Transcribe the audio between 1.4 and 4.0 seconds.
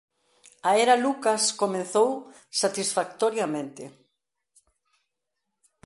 comezou satisfactoriamente.